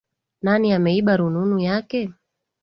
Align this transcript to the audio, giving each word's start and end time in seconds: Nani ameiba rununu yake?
Nani 0.41 0.73
ameiba 0.73 1.17
rununu 1.17 1.59
yake? 1.59 2.11